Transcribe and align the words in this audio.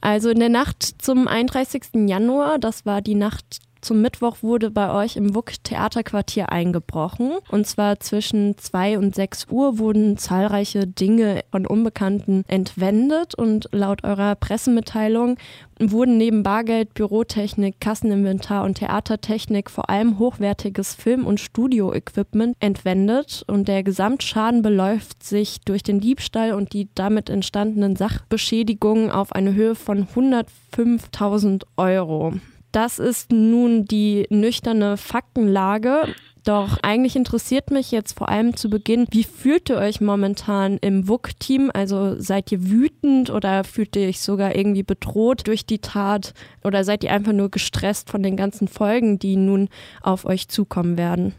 Also 0.00 0.30
in 0.30 0.38
der 0.38 0.48
Nacht 0.48 1.02
zum 1.02 1.28
31. 1.28 2.08
Januar, 2.08 2.58
das 2.58 2.86
war 2.86 3.02
die 3.02 3.14
Nacht 3.14 3.60
zum 3.80 4.02
Mittwoch 4.02 4.38
wurde 4.42 4.70
bei 4.70 4.92
euch 4.92 5.16
im 5.16 5.34
WUK 5.34 5.62
Theaterquartier 5.64 6.50
eingebrochen. 6.50 7.32
Und 7.50 7.66
zwar 7.66 8.00
zwischen 8.00 8.58
2 8.58 8.98
und 8.98 9.14
6 9.14 9.46
Uhr 9.50 9.78
wurden 9.78 10.18
zahlreiche 10.18 10.86
Dinge 10.86 11.42
von 11.50 11.66
Unbekannten 11.66 12.44
entwendet. 12.46 13.34
Und 13.34 13.68
laut 13.72 14.04
eurer 14.04 14.34
Pressemitteilung 14.34 15.36
wurden 15.78 16.18
neben 16.18 16.42
Bargeld, 16.42 16.92
Bürotechnik, 16.94 17.80
Kasseninventar 17.80 18.64
und 18.64 18.74
Theatertechnik 18.74 19.70
vor 19.70 19.88
allem 19.88 20.18
hochwertiges 20.18 20.94
Film- 20.94 21.26
und 21.26 21.40
Studioequipment 21.40 22.56
entwendet. 22.60 23.44
Und 23.46 23.66
der 23.68 23.82
Gesamtschaden 23.82 24.62
beläuft 24.62 25.22
sich 25.22 25.60
durch 25.62 25.82
den 25.82 26.00
Diebstahl 26.00 26.52
und 26.52 26.74
die 26.74 26.88
damit 26.94 27.30
entstandenen 27.30 27.96
Sachbeschädigungen 27.96 29.10
auf 29.10 29.32
eine 29.32 29.54
Höhe 29.54 29.74
von 29.74 30.06
105.000 30.06 31.62
Euro. 31.76 32.34
Das 32.72 32.98
ist 32.98 33.32
nun 33.32 33.84
die 33.84 34.26
nüchterne 34.30 34.96
Faktenlage. 34.96 36.04
Doch 36.44 36.78
eigentlich 36.82 37.16
interessiert 37.16 37.70
mich 37.70 37.90
jetzt 37.90 38.16
vor 38.16 38.30
allem 38.30 38.56
zu 38.56 38.70
Beginn, 38.70 39.06
wie 39.10 39.24
fühlt 39.24 39.68
ihr 39.68 39.76
euch 39.76 40.00
momentan 40.00 40.78
im 40.78 41.06
WUK-Team? 41.06 41.70
Also 41.74 42.18
seid 42.18 42.50
ihr 42.50 42.70
wütend 42.70 43.28
oder 43.28 43.64
fühlt 43.64 43.94
ihr 43.96 44.08
euch 44.08 44.20
sogar 44.20 44.56
irgendwie 44.56 44.82
bedroht 44.82 45.46
durch 45.46 45.66
die 45.66 45.80
Tat 45.80 46.32
oder 46.64 46.82
seid 46.84 47.04
ihr 47.04 47.12
einfach 47.12 47.32
nur 47.32 47.50
gestresst 47.50 48.08
von 48.08 48.22
den 48.22 48.36
ganzen 48.36 48.68
Folgen, 48.68 49.18
die 49.18 49.36
nun 49.36 49.68
auf 50.02 50.24
euch 50.24 50.48
zukommen 50.48 50.96
werden? 50.96 51.34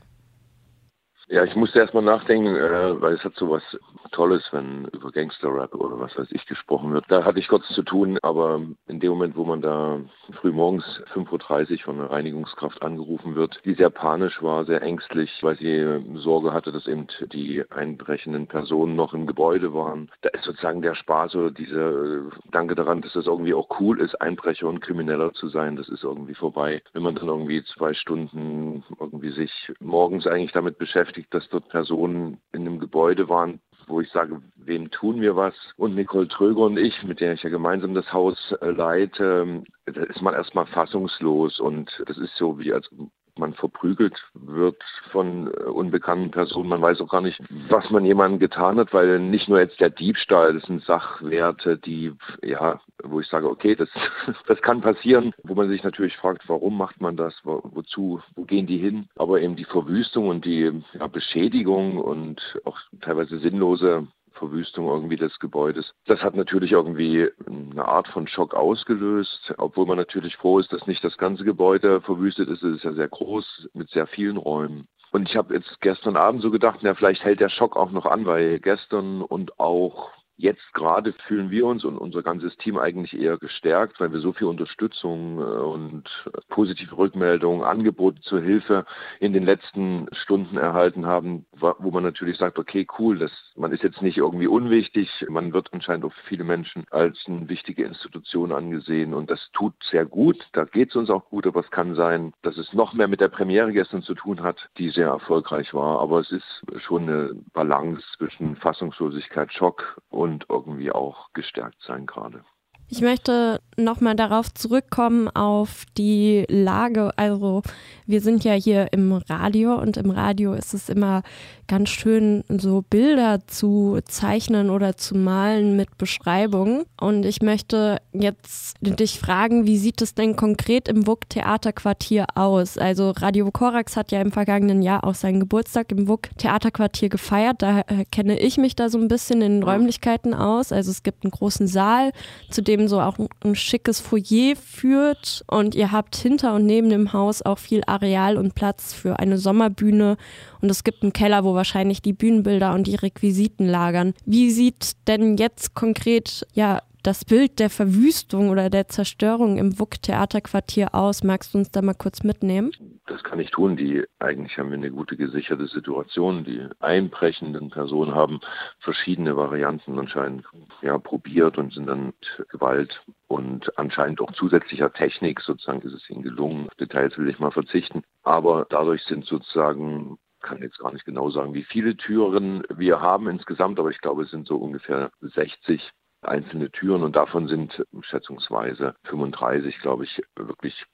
Ja, 1.30 1.46
ich 1.46 1.56
musste 1.56 1.80
erstmal 1.80 2.04
nachdenken, 2.04 2.56
äh, 2.56 3.02
weil 3.02 3.14
es 3.14 3.24
hat 3.24 3.34
so 3.38 3.50
was 3.50 3.64
Tolles, 4.12 4.48
wenn 4.52 4.86
über 4.94 5.12
Gangster-Rap 5.12 5.74
oder 5.76 6.00
was 6.00 6.18
weiß 6.18 6.28
ich 6.32 6.46
gesprochen 6.46 6.94
wird. 6.94 7.06
Da 7.10 7.24
hatte 7.24 7.40
ich 7.40 7.48
kurz 7.48 7.68
zu 7.70 7.84
tun, 7.84 8.18
aber 8.22 8.62
in 8.88 9.00
dem 9.00 9.12
Moment, 9.12 9.36
wo 9.36 9.46
man 9.46 9.62
da 9.62 10.00
früh 10.40 10.52
morgens 10.52 10.86
5.30 11.14 11.72
Uhr 11.72 11.80
von 11.80 12.00
einer 12.00 12.12
Reinigungskraft 12.12 12.82
angerufen 12.82 13.36
wird, 13.36 13.60
die 13.66 13.74
sehr 13.74 13.90
panisch 13.90 14.42
war, 14.42 14.66
sehr 14.66 14.82
ängstlich, 14.82 15.32
weil 15.42 15.58
sie 15.58 16.04
Sorge 16.16 16.54
hatte, 16.54 16.72
dass 16.72 16.88
eben 16.88 17.08
die 17.34 17.64
einbrechenden 17.72 18.48
Personen 18.48 18.96
noch 18.96 19.14
im 19.14 19.28
Gebäude 19.28 19.74
waren. 19.74 20.10
Da 20.22 20.30
ist 20.30 20.44
sozusagen 20.44 20.82
der 20.82 20.96
Spaß 20.96 21.36
oder 21.36 21.52
dieser 21.52 22.32
Danke 22.52 22.76
daran, 22.76 23.02
dass 23.02 23.14
das 23.14 23.28
irgendwie 23.28 23.54
auch 23.54 23.80
cool 23.80 24.00
ist, 24.00 24.20
Einbrecher 24.22 24.68
und 24.68 24.82
Krimineller 24.82 25.34
zu 25.34 25.48
sein, 25.48 25.76
das 25.76 25.90
ist 25.90 26.04
irgendwie 26.04 26.36
vorbei. 26.36 26.82
Wenn 26.94 27.04
man 27.04 27.16
dann 27.16 27.28
irgendwie 27.28 27.64
zwei 27.64 27.94
Stunden 27.94 28.84
irgendwie 29.00 29.32
sich 29.32 29.72
morgens 29.80 30.28
eigentlich 30.28 30.52
damit 30.52 30.78
beschäftigt, 30.78 31.34
dass 31.34 31.48
dort 31.50 31.70
Personen 31.70 32.40
in 32.52 32.62
einem 32.62 32.80
Gebäude 32.80 33.30
waren, 33.30 33.60
wo 33.92 34.02
ich 34.02 34.10
sage, 34.12 34.42
wem 34.56 34.90
tun 34.90 35.22
wir 35.22 35.36
was? 35.36 35.54
Und 35.78 35.96
Nicole 35.96 36.28
Tröger 36.28 36.62
und 36.62 36.78
ich, 36.78 37.04
mit 37.04 37.20
der 37.20 37.34
ich 37.34 37.44
ja 37.44 37.50
gemeinsam 37.50 37.94
das 37.94 38.12
Haus 38.12 38.56
äh, 38.62 38.72
leite, 38.72 39.64
da 39.86 40.04
ist 40.04 40.22
man 40.22 40.34
erstmal 40.34 40.66
fassungslos 40.66 41.60
und 41.60 42.04
das 42.08 42.18
ist 42.18 42.36
so 42.36 42.58
wie 42.58 42.74
als 42.74 42.90
man 43.38 43.54
verprügelt 43.54 44.16
wird 44.34 44.82
von 45.12 45.48
äh, 45.48 45.64
unbekannten 45.64 46.32
Personen. 46.32 46.70
Man 46.70 46.82
weiß 46.82 47.02
auch 47.02 47.10
gar 47.10 47.22
nicht, 47.22 47.42
was 47.70 47.90
man 47.90 48.06
jemandem 48.06 48.40
getan 48.40 48.78
hat, 48.78 48.94
weil 48.94 49.20
nicht 49.20 49.50
nur 49.50 49.60
jetzt 49.60 49.80
der 49.80 49.90
Diebstahl, 49.90 50.54
das 50.54 50.64
sind 50.64 50.84
Sachwerte, 50.84 51.78
die, 51.78 52.14
ja, 52.44 52.80
wo 53.04 53.20
ich 53.20 53.28
sage, 53.28 53.50
okay, 53.50 53.76
das, 53.76 53.90
das 54.48 54.62
kann 54.62 54.82
passieren, 54.82 55.34
wo 55.44 55.56
man 55.56 55.70
sich 55.70 55.84
natürlich 55.84 56.18
fragt, 56.18 56.48
warum 56.48 56.78
macht 56.78 57.02
man 57.02 57.16
das, 57.16 57.36
wo, 57.44 57.62
wozu, 57.64 58.22
wo 58.36 58.44
gehen 58.44 58.68
die 58.68 58.78
hin? 58.78 59.08
Aber 59.16 59.42
eben 59.42 59.56
die 59.56 59.66
Verwüstung 59.66 60.28
und 60.28 60.46
die 60.46 60.72
ja, 60.94 61.08
Beschädigung 61.08 61.98
und 61.98 62.60
auch 62.66 62.80
teilweise 63.02 63.40
sinnlose 63.40 64.08
Verwüstung 64.42 64.88
irgendwie 64.88 65.18
des 65.18 65.38
Gebäudes. 65.40 65.94
Das 66.08 66.22
hat 66.24 66.36
natürlich 66.36 66.72
irgendwie 66.72 67.30
eine 67.46 67.86
Art 67.86 68.08
von 68.08 68.28
Schock 68.28 68.56
ausgelöst, 68.56 69.54
obwohl 69.58 69.86
man 69.86 69.98
natürlich 69.98 70.36
froh 70.36 70.58
ist, 70.58 70.74
dass 70.74 70.88
nicht 70.88 71.04
das 71.04 71.18
ganze 71.18 71.44
Gebäude 71.44 72.02
verwüstet 72.02 72.50
ist. 72.50 72.64
Es 72.64 72.78
ist 72.78 72.84
ja 72.84 72.94
sehr 72.94 73.08
groß 73.08 73.70
mit 73.74 73.90
sehr 73.92 74.08
vielen 74.08 74.38
Räumen. 74.38 74.88
Und 75.12 75.30
ich 75.30 75.36
habe 75.36 75.54
jetzt 75.54 75.80
gestern 75.82 76.16
Abend 76.16 76.42
so 76.42 76.50
gedacht, 76.50 76.80
na, 76.82 76.96
vielleicht 76.96 77.24
hält 77.24 77.40
der 77.40 77.50
Schock 77.50 77.76
auch 77.76 77.92
noch 77.92 78.06
an, 78.06 78.26
weil 78.26 78.60
gestern 78.60 79.22
und 79.22 79.60
auch 79.60 80.10
Jetzt 80.42 80.74
gerade 80.74 81.14
fühlen 81.28 81.52
wir 81.52 81.68
uns 81.68 81.86
und 81.86 82.00
unser 82.00 82.24
ganzes 82.24 82.58
Team 82.58 82.80
eigentlich 82.80 83.16
eher 83.16 83.38
gestärkt, 83.38 84.00
weil 84.00 84.12
wir 84.12 84.22
so 84.22 84.34
viel 84.34 84.48
Unterstützung 84.48 85.38
äh, 85.38 85.44
und 85.44 86.10
positive 86.50 86.98
Rückmeldungen, 86.98 87.64
Angebote 87.64 88.20
zur 88.22 88.42
Hilfe 88.42 88.86
in 89.20 89.34
den 89.34 89.44
letzten 89.44 90.08
Stunden 90.14 90.58
erhalten 90.58 91.06
haben, 91.06 91.46
wo 91.52 91.92
man 91.92 92.02
natürlich 92.02 92.40
sagt, 92.40 92.58
okay, 92.58 92.88
cool, 92.98 93.20
das, 93.20 93.32
man 93.56 93.72
ist 93.72 93.84
jetzt 93.84 94.02
nicht 94.02 94.18
irgendwie 94.18 94.48
unwichtig, 94.48 95.10
man 95.30 95.54
wird 95.54 95.72
anscheinend 95.74 96.06
auch 96.06 96.14
für 96.14 96.28
viele 96.30 96.44
Menschen 96.44 96.86
als 96.90 97.24
eine 97.28 97.48
wichtige 97.48 97.84
Institution 97.84 98.52
angesehen 98.52 99.14
und 99.14 99.30
das 99.30 99.48
tut 99.54 99.76
sehr 99.92 100.06
gut, 100.06 100.48
da 100.54 100.64
geht 100.64 100.90
es 100.90 100.96
uns 100.96 101.12
auch 101.12 101.30
gut, 101.30 101.46
aber 101.46 101.60
es 101.60 101.70
kann 101.70 101.94
sein, 101.94 102.34
dass 102.42 102.58
es 102.58 102.74
noch 102.74 102.94
mehr 102.94 103.08
mit 103.08 103.22
der 103.22 103.28
Premiere 103.28 103.72
gestern 103.74 104.02
zu 104.02 104.16
tun 104.16 104.42
hat, 104.42 104.70
die 104.80 104.90
sehr 104.90 105.10
erfolgreich 105.10 105.72
war, 105.76 106.00
aber 106.00 106.20
es 106.20 106.32
ist 106.32 106.64
schon 106.80 107.04
eine 107.04 107.36
Balance 107.54 108.04
zwischen 108.18 108.56
Fassungslosigkeit, 108.56 109.54
Schock 109.54 110.02
und 110.10 110.31
und 110.32 110.46
irgendwie 110.50 110.92
auch 110.94 111.34
gestärkt 111.34 111.82
sein 111.82 112.06
gerade. 112.06 112.46
Ich 112.94 113.00
möchte 113.00 113.62
nochmal 113.78 114.18
darauf 114.18 114.54
zurückkommen, 114.54 115.30
auf 115.30 115.86
die 115.98 116.46
Lage. 116.50 117.12
Also 117.16 117.62
wir 118.06 118.20
sind 118.20 118.44
ja 118.44 118.52
hier 118.52 118.92
im 118.92 119.14
Radio 119.14 119.80
und 119.80 119.96
im 119.96 120.12
Radio 120.12 120.54
ist 120.54 120.74
es 120.74 120.90
immer 120.90 121.24
ganz 121.70 121.90
schön, 121.90 122.44
so 122.50 122.84
Bilder 122.90 123.48
zu 123.48 124.00
zeichnen 124.04 124.70
oder 124.70 124.98
zu 124.98 125.16
malen 125.16 125.78
mit 125.78 125.98
Beschreibungen. 125.98 126.84
Und 127.00 127.26
ich 127.26 127.42
möchte 127.42 128.02
jetzt 128.12 128.76
dich 128.82 129.18
fragen, 129.18 129.66
wie 129.66 129.78
sieht 129.78 130.02
es 130.02 130.14
denn 130.14 130.36
konkret 130.36 130.90
im 130.90 131.08
WUK 131.08 131.30
Theaterquartier 131.30 132.26
aus? 132.36 132.78
Also 132.78 133.12
Radio 133.12 133.50
Korax 133.52 133.96
hat 133.96 134.12
ja 134.12 134.20
im 134.20 134.34
vergangenen 134.34 134.82
Jahr 134.82 135.06
auch 135.06 135.16
seinen 135.16 135.40
Geburtstag 135.40 135.94
im 135.94 136.10
WUK 136.10 136.30
Theaterquartier 136.38 137.08
gefeiert. 137.08 137.62
Da 137.62 137.84
kenne 138.12 138.38
ich 138.38 138.58
mich 138.58 138.76
da 138.76 138.90
so 138.90 138.98
ein 138.98 139.08
bisschen 139.08 139.42
in 139.42 139.64
Räumlichkeiten 139.64 140.34
aus. 140.34 140.74
Also 140.74 140.92
es 140.92 141.04
gibt 141.04 141.24
einen 141.24 141.32
großen 141.32 141.68
Saal, 141.68 142.12
zu 142.50 142.62
dem 142.62 142.81
so 142.88 143.02
auch 143.02 143.18
ein 143.44 143.56
schickes 143.56 144.00
Foyer 144.00 144.56
führt. 144.56 145.44
Und 145.48 145.76
ihr 145.76 145.92
habt 145.92 146.16
hinter 146.16 146.56
und 146.56 146.66
neben 146.66 146.90
dem 146.90 147.14
Haus 147.14 147.42
auch 147.42 147.60
viel 147.60 147.82
Areal 147.88 148.38
und 148.38 148.56
Platz 148.56 148.94
für 148.94 149.20
eine 149.20 149.38
Sommerbühne. 149.38 150.18
Und 150.62 150.70
es 150.70 150.84
gibt 150.84 151.04
einen 151.04 151.14
Keller, 151.14 151.44
wo 151.44 151.54
wahrscheinlich 151.54 152.02
die 152.02 152.14
Bühnenbilder 152.14 152.74
und 152.74 152.88
die 152.88 152.96
Requisiten 152.96 153.68
lagern. 153.68 154.14
Wie 154.26 154.52
sieht 154.52 154.92
denn 155.08 155.38
jetzt 155.38 155.74
konkret 155.74 156.46
ja 156.54 156.82
das 157.04 157.26
Bild 157.26 157.60
der 157.60 157.70
Verwüstung 157.70 158.50
oder 158.50 158.70
der 158.70 158.88
Zerstörung 158.88 159.58
im 159.58 159.80
WUK 159.80 160.02
Theaterquartier 160.02 160.94
aus? 160.94 161.24
Magst 161.24 161.54
du 161.54 161.58
uns 161.58 161.72
da 161.72 161.82
mal 161.82 161.94
kurz 161.94 162.24
mitnehmen? 162.24 162.72
Das 163.08 163.24
kann 163.24 163.40
ich 163.40 163.52
tun. 163.52 163.78
Die 163.78 164.04
eigentlich 164.20 164.58
haben 164.58 164.70
wir 164.70 164.78
eine 164.78 164.92
gute 164.92 165.18
gesicherte 165.18 165.68
Situation. 165.68 166.44
Die 166.44 166.66
einbrechenden 166.80 167.70
Personen 167.70 168.14
haben 168.14 168.40
verschiedene 168.80 169.36
Varianten 169.36 169.98
anscheinend 169.98 170.46
ja, 170.82 170.98
probiert 170.98 171.58
und 171.58 171.74
sind 171.74 171.88
dann 171.88 172.08
mit 172.08 172.48
Gewalt 172.50 173.02
und 173.28 173.78
anscheinend 173.78 174.22
auch 174.22 174.32
zusätzlicher 174.34 174.94
Technik 174.94 175.42
sozusagen 175.42 175.82
ist 175.82 175.94
es 175.94 176.10
ihnen 176.10 176.24
gelungen. 176.24 176.68
Auf 176.68 176.76
Details 176.76 177.18
will 177.18 177.30
ich 177.30 177.40
mal 177.40 177.52
verzichten. 177.52 178.04
Aber 178.24 178.66
dadurch 178.70 179.04
sind 179.04 179.26
sozusagen 179.26 180.18
kann 180.42 180.62
jetzt 180.62 180.80
gar 180.80 180.92
nicht 180.92 181.06
genau 181.06 181.30
sagen, 181.30 181.54
wie 181.54 181.64
viele 181.64 181.96
Türen 181.96 182.64
wir 182.76 183.00
haben 183.00 183.30
insgesamt, 183.30 183.80
aber 183.80 183.92
ich 183.92 184.02
glaube, 184.02 184.24
es 184.24 184.32
sind 184.32 184.48
so 184.48 184.58
ungefähr 184.58 185.12
60 185.22 185.92
einzelne 186.22 186.72
Türen 186.72 187.04
und 187.04 187.16
davon 187.16 187.48
sind 187.48 187.86
schätzungsweise 188.02 188.96
35, 189.04 189.80
glaube 189.80 190.04
ich, 190.04 190.22
wirklich 190.36 190.86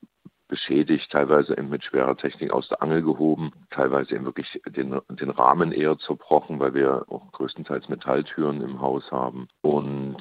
beschädigt, 0.48 1.12
teilweise 1.12 1.62
mit 1.62 1.84
schwerer 1.84 2.16
Technik 2.16 2.52
aus 2.52 2.68
der 2.70 2.82
Angel 2.82 3.04
gehoben, 3.04 3.52
teilweise 3.70 4.16
eben 4.16 4.26
wirklich 4.26 4.62
den, 4.66 5.00
den 5.10 5.30
Rahmen 5.30 5.72
eher 5.72 5.98
zerbrochen, 5.98 6.60
weil 6.60 6.74
wir 6.74 7.06
auch 7.10 7.32
größtenteils 7.32 7.90
Metalltüren 7.90 8.62
im 8.62 8.82
Haus 8.82 9.12
haben. 9.12 9.48
Und 9.62 10.18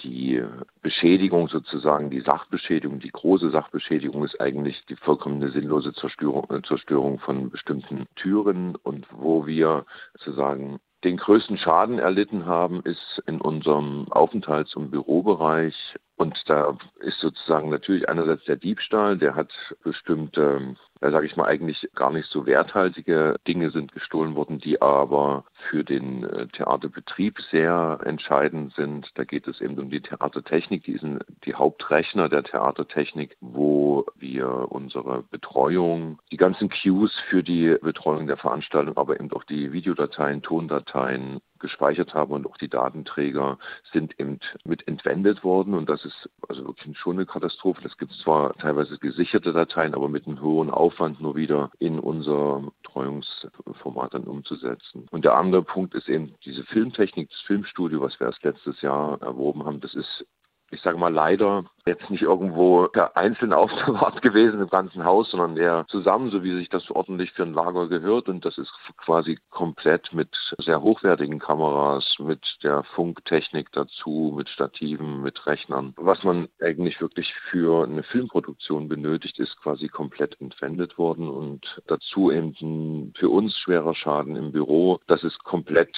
die 0.00 0.42
Beschädigung 0.82 1.48
sozusagen, 1.48 2.10
die 2.10 2.20
Sachbeschädigung, 2.20 3.00
die 3.00 3.10
große 3.10 3.50
Sachbeschädigung 3.50 4.24
ist 4.24 4.40
eigentlich 4.40 4.84
die 4.86 4.96
vollkommene 4.96 5.50
sinnlose 5.50 5.92
Zerstörung, 5.94 6.46
äh, 6.50 6.62
Zerstörung 6.62 7.18
von 7.18 7.50
bestimmten 7.50 8.06
Türen 8.16 8.76
und 8.76 9.06
wo 9.10 9.46
wir 9.46 9.86
sozusagen 10.18 10.80
den 11.04 11.16
größten 11.16 11.56
Schaden 11.56 11.98
erlitten 11.98 12.46
haben, 12.46 12.82
ist 12.82 13.22
in 13.26 13.40
unserem 13.40 14.06
Aufenthalts- 14.10 14.74
und 14.74 14.90
Bürobereich. 14.90 15.96
Und 16.16 16.38
da 16.46 16.76
ist 17.00 17.20
sozusagen 17.20 17.70
natürlich 17.70 18.08
einerseits 18.08 18.44
der 18.44 18.56
Diebstahl, 18.56 19.16
der 19.16 19.34
hat 19.34 19.52
bestimmte, 19.82 20.76
ja, 21.02 21.10
sage 21.10 21.26
ich 21.26 21.36
mal, 21.36 21.46
eigentlich 21.46 21.88
gar 21.94 22.12
nicht 22.12 22.28
so 22.28 22.44
werthaltige 22.46 23.36
Dinge 23.48 23.70
sind 23.70 23.92
gestohlen 23.92 24.34
worden, 24.34 24.58
die 24.58 24.82
aber 24.82 25.44
für 25.70 25.82
den 25.82 26.24
äh, 26.24 26.46
Theaterbetrieb 26.48 27.40
sehr 27.50 28.00
entscheidend 28.04 28.74
sind. 28.74 29.10
Da 29.14 29.24
geht 29.24 29.48
es 29.48 29.60
eben 29.60 29.78
um 29.78 29.90
die 29.90 30.02
Theatertechnik, 30.02 30.84
die 30.84 30.98
sind 30.98 31.24
die 31.44 31.54
Hauptrechner 31.54 32.28
der 32.28 32.42
Theatertechnik, 32.42 33.36
wo 33.40 34.04
wir 34.16 34.70
unsere 34.70 35.22
Betreuung, 35.22 36.18
die 36.30 36.36
ganzen 36.36 36.68
Cues 36.68 37.18
für 37.28 37.42
die 37.42 37.76
Betreuung 37.80 38.26
der 38.26 38.36
Veranstaltung, 38.36 38.96
aber 38.96 39.18
eben 39.18 39.32
auch 39.32 39.44
die 39.44 39.72
Videodateien, 39.72 40.42
Tondateien, 40.42 41.40
gespeichert 41.60 42.14
haben 42.14 42.32
und 42.32 42.46
auch 42.46 42.56
die 42.56 42.68
Datenträger 42.68 43.58
sind 43.92 44.18
eben 44.18 44.40
mit 44.64 44.86
entwendet 44.88 45.44
worden 45.44 45.74
und 45.74 45.88
das 45.88 46.04
ist 46.04 46.28
also 46.48 46.66
wirklich 46.66 46.98
schon 46.98 47.16
eine 47.16 47.26
Katastrophe. 47.26 47.82
Das 47.82 47.96
gibt 47.98 48.12
zwar 48.12 48.54
teilweise 48.54 48.98
gesicherte 48.98 49.52
Dateien, 49.52 49.94
aber 49.94 50.08
mit 50.08 50.26
einem 50.26 50.40
hohen 50.40 50.70
Aufwand 50.70 51.20
nur 51.20 51.36
wieder 51.36 51.70
in 51.78 51.98
unser 51.98 52.62
Treuungsformat 52.84 54.14
dann 54.14 54.24
umzusetzen. 54.24 55.06
Und 55.10 55.24
der 55.24 55.36
andere 55.36 55.62
Punkt 55.62 55.94
ist 55.94 56.08
eben 56.08 56.34
diese 56.44 56.64
Filmtechnik, 56.64 57.30
das 57.30 57.40
Filmstudio, 57.40 58.00
was 58.00 58.18
wir 58.18 58.26
erst 58.26 58.42
letztes 58.42 58.80
Jahr 58.82 59.20
erworben 59.22 59.64
haben. 59.64 59.80
Das 59.80 59.94
ist 59.94 60.26
ich 60.70 60.80
sage 60.82 60.98
mal 60.98 61.12
leider 61.12 61.64
jetzt 61.86 62.10
nicht 62.10 62.22
irgendwo 62.22 62.88
einzeln 63.14 63.52
aufbewahrt 63.52 64.22
gewesen 64.22 64.60
im 64.60 64.68
ganzen 64.68 65.04
Haus, 65.04 65.30
sondern 65.30 65.56
eher 65.56 65.86
zusammen, 65.88 66.30
so 66.30 66.44
wie 66.44 66.54
sich 66.56 66.68
das 66.68 66.90
ordentlich 66.90 67.32
für 67.32 67.42
ein 67.42 67.54
Lager 67.54 67.88
gehört. 67.88 68.28
Und 68.28 68.44
das 68.44 68.58
ist 68.58 68.72
quasi 68.96 69.38
komplett 69.50 70.12
mit 70.12 70.28
sehr 70.58 70.80
hochwertigen 70.80 71.38
Kameras, 71.38 72.16
mit 72.18 72.58
der 72.62 72.84
Funktechnik 72.94 73.72
dazu, 73.72 74.32
mit 74.36 74.48
Stativen, 74.48 75.22
mit 75.22 75.46
Rechnern. 75.46 75.94
Was 75.96 76.22
man 76.22 76.48
eigentlich 76.60 77.00
wirklich 77.00 77.34
für 77.50 77.84
eine 77.84 78.02
Filmproduktion 78.02 78.88
benötigt, 78.88 79.38
ist 79.38 79.60
quasi 79.60 79.88
komplett 79.88 80.40
entwendet 80.40 80.98
worden 80.98 81.28
und 81.28 81.82
dazu 81.86 82.30
eben 82.30 83.12
für 83.16 83.28
uns 83.28 83.56
schwerer 83.58 83.94
Schaden 83.94 84.36
im 84.36 84.52
Büro. 84.52 85.00
Das 85.06 85.24
ist 85.24 85.42
komplett 85.42 85.96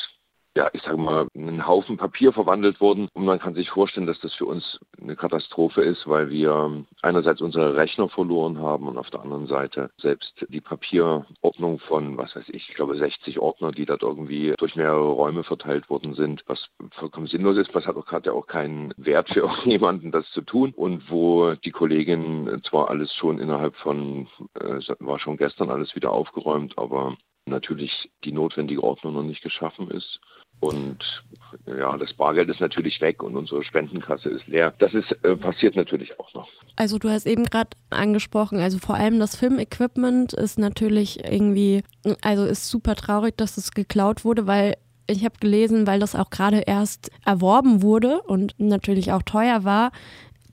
ja, 0.55 0.69
ich 0.73 0.83
sage 0.83 0.99
mal, 0.99 1.29
einen 1.35 1.67
Haufen 1.67 1.97
Papier 1.97 2.33
verwandelt 2.33 2.81
worden. 2.81 3.09
Und 3.15 3.25
man 3.25 3.39
kann 3.39 3.55
sich 3.55 3.71
vorstellen, 3.71 4.07
dass 4.07 4.21
das 4.21 4.35
für 4.35 4.45
uns 4.45 4.79
eine 5.01 5.17
Katastrophe 5.17 5.83
ist, 5.83 6.07
weil 6.07 6.31
wir 6.31 6.85
einerseits 7.01 7.41
unsere 7.41 7.75
Rechner 7.77 8.09
verloren 8.09 8.59
haben 8.59 8.87
und 8.87 8.99
auf 8.99 9.11
der 9.11 9.21
anderen 9.21 9.47
Seite 9.47 9.91
selbst 9.97 10.47
die 10.49 10.61
Papierordnung 10.61 11.79
von, 11.81 12.19
was 12.19 12.37
weiß 12.37 12.49
ich, 12.49 12.69
ich 12.69 12.75
glaube 12.75 12.97
60 12.97 13.39
Ordner, 13.39 13.73
die 13.73 13.87
dort 13.87 14.03
irgendwie 14.03 14.55
durch 14.59 14.77
mehrere 14.77 15.11
Räume 15.11 15.43
verteilt 15.43 15.89
worden 15.89 16.15
sind, 16.15 16.43
was 16.47 16.69
vollkommen 16.93 17.27
sinnlos 17.27 17.57
ist, 17.57 17.75
was 17.75 17.87
hat 17.87 17.97
auch 17.97 18.07
gerade 18.07 18.31
ja 18.31 18.33
auch 18.33 18.47
keinen 18.47 18.93
Wert 18.97 19.31
für 19.31 19.41
irgendjemanden, 19.49 20.13
das 20.13 20.31
zu 20.33 20.43
tun. 20.43 20.73
Und 20.77 21.11
wo 21.11 21.55
die 21.55 21.71
Kollegin 21.71 22.61
zwar 22.69 22.91
alles 22.91 23.13
schon 23.15 23.39
innerhalb 23.39 23.75
von, 23.77 24.29
äh, 24.55 24.81
war 25.01 25.19
schon 25.19 25.37
gestern 25.39 25.71
alles 25.71 25.95
wieder 25.95 26.11
aufgeräumt, 26.13 26.77
aber 26.77 27.17
natürlich 27.47 28.11
die 28.25 28.33
notwendige 28.33 28.83
Ordnung 28.83 29.15
noch 29.15 29.23
nicht 29.23 29.43
geschaffen 29.43 29.91
ist. 29.91 30.21
Und 30.61 31.25
ja, 31.67 31.97
das 31.99 32.15
Bargeld 32.15 32.49
ist 32.49 32.61
natürlich 32.61 33.01
weg 33.01 33.23
und 33.23 33.37
unsere 33.37 33.65
Spendenkasse 33.65 34.29
ist 34.29 34.47
leer. 34.47 34.73
Das 34.79 34.95
ist 34.95 35.11
äh, 35.25 35.35
passiert 35.35 35.75
natürlich 35.75 36.19
auch 36.21 36.33
noch. 36.35 36.49
Also 36.77 36.99
du 36.99 37.09
hast 37.11 37.27
eben 37.27 37.45
gerade 37.45 37.71
angesprochen, 37.91 38.61
also 38.61 38.79
vor 38.79 38.95
allem 38.95 39.19
das 39.19 39.35
Filmequipment 39.35 40.33
ist 40.35 40.61
natürlich 40.61 41.25
irgendwie, 41.25 41.83
also 42.23 42.45
ist 42.45 42.69
super 42.69 42.95
traurig, 42.95 43.37
dass 43.37 43.57
es 43.57 43.73
geklaut 43.73 44.25
wurde, 44.25 44.47
weil 44.47 44.77
ich 45.09 45.25
habe 45.25 45.35
gelesen, 45.41 45.89
weil 45.89 45.99
das 45.99 46.15
auch 46.15 46.31
gerade 46.31 46.61
erst 46.61 47.11
erworben 47.25 47.83
wurde 47.83 48.23
und 48.23 48.55
natürlich 48.59 49.11
auch 49.11 49.23
teuer 49.23 49.65
war. 49.65 49.91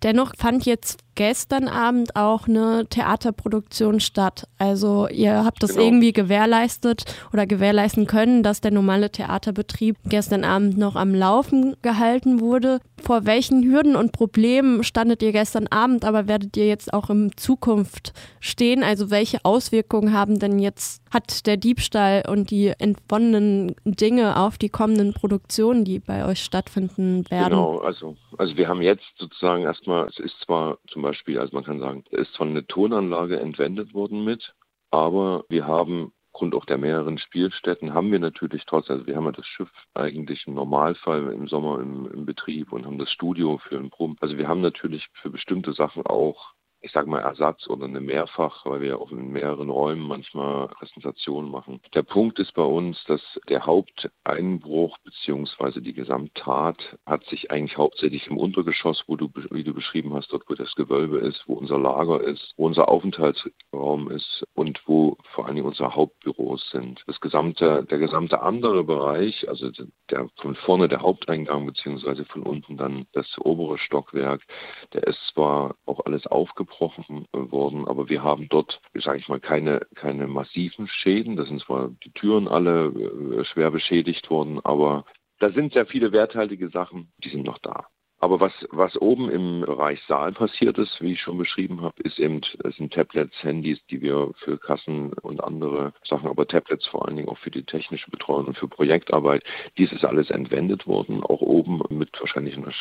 Dennoch 0.02 0.34
fand 0.38 0.66
jetzt 0.66 1.02
gestern 1.20 1.68
Abend 1.68 2.16
auch 2.16 2.48
eine 2.48 2.86
Theaterproduktion 2.90 4.00
statt. 4.00 4.48
Also 4.58 5.10
ihr 5.10 5.44
habt 5.44 5.62
das 5.62 5.72
genau. 5.72 5.84
irgendwie 5.84 6.14
gewährleistet 6.14 7.04
oder 7.34 7.46
gewährleisten 7.46 8.08
können, 8.08 8.42
dass 8.42 8.62
der 8.62 8.72
normale 8.72 9.12
Theaterbetrieb 9.12 9.98
gestern 10.06 10.46
Abend 10.46 10.78
noch 10.78 10.96
am 10.96 11.14
Laufen 11.14 11.76
gehalten 11.82 12.40
wurde. 12.40 12.80
Vor 13.04 13.26
welchen 13.26 13.64
Hürden 13.64 13.98
und 13.98 14.14
Problemen 14.14 14.82
standet 14.86 15.22
ihr 15.22 15.34
gestern 15.34 15.68
Abend, 15.68 16.06
aber 16.06 16.30
werdet 16.30 16.56
ihr 16.56 16.68
jetzt 16.68 16.94
auch 16.94 17.10
in 17.10 17.36
Zukunft 17.36 18.14
stehen? 18.40 18.82
Also 18.82 19.12
welche 19.12 19.44
Auswirkungen 19.44 20.14
haben 20.14 20.40
denn 20.40 20.58
jetzt, 20.58 21.02
hat 21.12 21.46
der 21.48 21.58
Diebstahl 21.58 22.24
und 22.30 22.50
die 22.50 22.68
entwonnenen 22.80 23.76
Dinge 23.84 24.38
auf 24.38 24.58
die 24.58 24.70
kommenden 24.70 25.14
Produktionen, 25.14 25.84
die 25.84 26.00
bei 26.00 26.26
euch 26.26 26.42
stattfinden 26.42 27.30
werden? 27.30 27.50
Genau, 27.50 27.80
also, 27.80 28.16
also 28.38 28.56
wir 28.56 28.70
haben 28.70 28.82
jetzt 28.82 29.04
sozusagen 29.18 29.64
erstmal, 29.64 30.08
es 30.08 30.20
ist 30.20 30.36
zwar 30.46 30.78
zum 30.88 31.02
Beispiel 31.02 31.09
Beispiel, 31.10 31.40
also 31.40 31.56
man 31.56 31.64
kann 31.64 31.80
sagen, 31.80 32.04
da 32.12 32.18
ist 32.20 32.34
zwar 32.34 32.48
eine 32.48 32.68
Tonanlage 32.68 33.40
entwendet 33.40 33.94
worden 33.94 34.24
mit, 34.24 34.54
aber 34.92 35.44
wir 35.50 35.66
haben 35.66 36.14
aufgrund 36.32 36.54
auch 36.54 36.66
der 36.66 36.78
mehreren 36.78 37.18
Spielstätten 37.18 37.94
haben 37.94 38.12
wir 38.12 38.20
natürlich 38.20 38.64
trotzdem, 38.66 38.98
also 38.98 39.08
wir 39.08 39.16
haben 39.16 39.26
ja 39.26 39.32
das 39.32 39.48
Schiff 39.48 39.72
eigentlich 39.96 40.46
im 40.46 40.54
Normalfall 40.54 41.34
im 41.34 41.48
Sommer 41.48 41.80
im, 41.80 42.10
im 42.12 42.26
Betrieb 42.26 42.72
und 42.72 42.86
haben 42.86 43.00
das 43.00 43.10
Studio 43.12 43.58
für 43.58 43.78
den 43.78 43.90
Proben. 43.90 44.18
Also 44.22 44.38
wir 44.38 44.48
haben 44.48 44.62
natürlich 44.62 45.08
für 45.14 45.32
bestimmte 45.32 45.74
Sachen 45.74 46.06
auch 46.06 46.54
ich 46.82 46.92
sage 46.92 47.10
mal 47.10 47.20
Ersatz 47.20 47.68
oder 47.68 47.86
eine 47.86 48.00
Mehrfach, 48.00 48.66
weil 48.66 48.82
wir 48.82 49.00
auch 49.02 49.12
in 49.12 49.32
mehreren 49.32 49.70
Räumen 49.70 50.08
manchmal 50.08 50.70
Präsentationen 50.70 51.52
machen. 51.52 51.82
Der 51.94 52.04
Punkt 52.04 52.40
ist 52.40 52.54
bei 52.54 52.64
uns, 52.64 53.04
dass 53.06 53.22
der 53.50 53.66
Haupteinbruch 53.66 54.98
beziehungsweise 55.00 55.82
die 55.82 55.94
Gesamttat 55.94 56.98
hat 57.06 57.26
sich 57.26 57.52
eigentlich 57.52 57.78
hauptsächlich 57.78 58.28
im 58.28 58.38
Untergeschoss, 58.38 59.04
wo 59.08 59.18
du, 59.18 59.30
wie 59.52 59.64
du 59.64 59.74
beschrieben 59.74 60.14
hast, 60.14 60.32
dort 60.32 60.44
wo 60.48 60.56
das 60.56 60.74
Gewölbe 60.76 61.18
ist, 61.18 61.44
wo 61.48 61.56
unser 61.56 61.78
Lager 61.78 62.22
ist, 62.22 62.54
wo 62.56 62.66
unser 62.66 62.88
Aufenthaltsraum 62.88 64.10
ist 64.12 64.46
und 64.54 64.82
wo 64.86 65.18
vor 65.34 65.46
allen 65.46 65.56
Dingen 65.56 65.68
unsere 65.68 65.96
Hauptbüros 65.96 66.70
sind. 66.72 67.04
Das 67.08 67.20
gesamte, 67.20 67.84
der 67.84 67.98
gesamte 67.98 68.42
andere 68.42 68.84
Bereich, 68.84 69.48
also 69.50 69.70
der 70.10 70.30
von 70.38 70.56
vorne 70.56 70.88
der 70.88 71.02
Haupteingang 71.02 71.66
beziehungsweise 71.66 72.24
von 72.26 72.44
unten 72.44 72.78
dann 72.78 73.06
das 73.12 73.28
obere 73.40 73.78
Stockwerk, 73.78 74.42
der 74.94 75.04
ist 75.04 75.20
zwar 75.34 75.76
auch 75.86 76.06
alles 76.06 76.26
aufgebaut, 76.28 76.69
abgebrochen 76.70 77.26
worden, 77.32 77.88
aber 77.88 78.10
wir 78.10 78.24
haben 78.24 78.48
dort, 78.50 78.82
sage 78.94 79.20
ich 79.20 79.28
mal, 79.28 79.40
keine, 79.40 79.82
keine 79.96 80.28
massiven 80.28 80.88
Schäden. 80.88 81.36
Da 81.36 81.46
sind 81.46 81.62
zwar 81.62 81.90
die 82.04 82.12
Türen 82.12 82.48
alle 82.48 82.88
äh, 82.88 83.46
schwer 83.46 83.72
beschädigt 83.72 84.30
worden, 84.30 84.60
aber 84.64 85.06
da 85.40 85.52
sind 85.52 85.74
sehr 85.74 85.86
viele 85.86 86.12
werthaltige 86.12 86.70
Sachen, 86.70 87.12
die 87.24 87.30
sind 87.30 87.46
noch 87.46 87.60
da. 87.60 87.88
Aber 88.20 88.40
was, 88.40 88.52
was 88.72 89.00
oben 89.02 89.30
im 89.30 89.62
Bereich 89.62 90.02
Saal 90.08 90.34
passiert 90.34 90.78
ist, 90.78 91.02
wie 91.02 91.14
ich 91.14 91.22
schon 91.22 91.38
beschrieben 91.38 91.82
habe, 91.82 92.02
ist 92.04 92.20
eben, 92.20 92.42
es 92.64 92.76
sind 92.76 92.94
Tablets, 92.94 93.44
Handys, 93.44 93.80
die 93.90 94.02
wir 94.02 94.32
für 94.40 94.58
Kassen 94.58 95.14
und 95.22 95.42
andere 95.44 95.94
Sachen, 96.04 96.30
aber 96.30 96.46
Tablets 96.46 96.86
vor 96.88 97.08
allen 97.08 97.16
Dingen 97.16 97.30
auch 97.30 97.38
für 97.38 97.52
die 97.52 97.64
technische 97.64 98.12
Betreuung 98.12 98.46
und 98.46 98.58
für 98.58 98.68
Projektarbeit. 98.68 99.44
Dies 99.78 99.92
ist 99.92 100.04
alles 100.04 100.30
entwendet 100.30 100.86
worden, 100.86 101.24
auch 101.24 101.42
oben 101.42 101.82
mit 101.90 102.10
wahrscheinlich 102.20 102.58
einem 102.58 102.72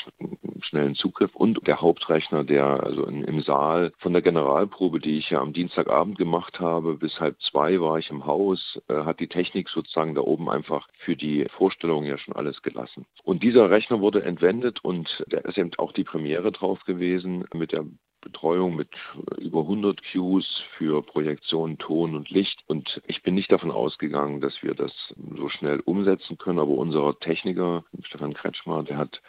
schnellen 0.62 0.94
Zugriff 0.94 1.34
und 1.34 1.66
der 1.66 1.80
Hauptrechner, 1.80 2.44
der 2.44 2.82
also 2.82 3.04
in, 3.06 3.22
im 3.24 3.40
Saal 3.42 3.92
von 3.98 4.12
der 4.12 4.22
Generalprobe, 4.22 4.98
die 4.98 5.18
ich 5.18 5.30
ja 5.30 5.40
am 5.40 5.52
Dienstagabend 5.52 6.18
gemacht 6.18 6.58
habe, 6.60 6.94
bis 6.94 7.20
halb 7.20 7.40
zwei 7.40 7.80
war 7.80 7.98
ich 7.98 8.10
im 8.10 8.26
Haus, 8.26 8.80
äh, 8.88 8.94
hat 9.04 9.20
die 9.20 9.28
Technik 9.28 9.68
sozusagen 9.68 10.14
da 10.14 10.20
oben 10.20 10.50
einfach 10.50 10.88
für 10.98 11.16
die 11.16 11.46
Vorstellung 11.56 12.04
ja 12.04 12.18
schon 12.18 12.34
alles 12.34 12.62
gelassen. 12.62 13.06
Und 13.24 13.42
dieser 13.42 13.70
Rechner 13.70 14.00
wurde 14.00 14.22
entwendet 14.22 14.84
und 14.84 15.24
da 15.28 15.38
ist 15.38 15.58
eben 15.58 15.70
auch 15.78 15.92
die 15.92 16.04
Premiere 16.04 16.52
drauf 16.52 16.84
gewesen 16.84 17.44
mit 17.54 17.72
der 17.72 17.84
Betreuung 18.28 18.76
mit 18.76 18.90
über 19.38 19.60
100 19.60 20.00
Cues 20.12 20.62
für 20.76 21.02
Projektion, 21.02 21.78
Ton 21.78 22.14
und 22.14 22.28
Licht. 22.30 22.62
Und 22.66 23.00
ich 23.06 23.22
bin 23.22 23.34
nicht 23.34 23.50
davon 23.50 23.70
ausgegangen, 23.70 24.40
dass 24.40 24.62
wir 24.62 24.74
das 24.74 24.92
so 25.36 25.48
schnell 25.48 25.80
umsetzen 25.80 26.36
können. 26.36 26.58
Aber 26.58 26.72
unser 26.72 27.18
Techniker, 27.20 27.84
Stefan 28.02 28.34
Kretschmer, 28.34 28.82
der 28.82 28.98
hat 28.98 29.22